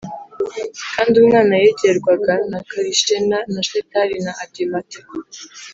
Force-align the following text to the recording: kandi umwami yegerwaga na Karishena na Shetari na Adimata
kandi 0.93 1.13
umwami 1.21 1.53
yegerwaga 1.63 2.33
na 2.51 2.59
Karishena 2.69 3.37
na 3.53 3.61
Shetari 3.69 4.15
na 4.25 4.31
Adimata 4.43 4.99